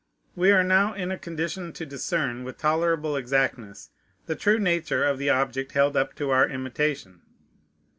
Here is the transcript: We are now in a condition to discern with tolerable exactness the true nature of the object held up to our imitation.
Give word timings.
We 0.35 0.49
are 0.49 0.63
now 0.63 0.93
in 0.95 1.11
a 1.11 1.17
condition 1.19 1.73
to 1.73 1.85
discern 1.85 2.43
with 2.43 2.57
tolerable 2.57 3.15
exactness 3.15 3.91
the 4.25 4.35
true 4.35 4.57
nature 4.57 5.05
of 5.05 5.19
the 5.19 5.29
object 5.29 5.73
held 5.73 5.95
up 5.95 6.15
to 6.15 6.31
our 6.31 6.49
imitation. 6.49 7.21